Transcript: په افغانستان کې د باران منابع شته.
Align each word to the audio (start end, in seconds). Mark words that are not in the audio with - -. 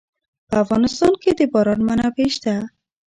په 0.49 0.55
افغانستان 0.63 1.13
کې 1.21 1.31
د 1.37 1.41
باران 1.53 1.79
منابع 1.87 2.27
شته. 2.35 2.55